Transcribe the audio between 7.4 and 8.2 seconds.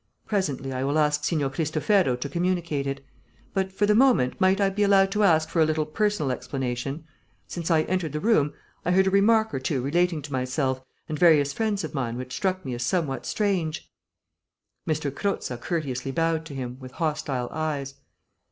Since I entered the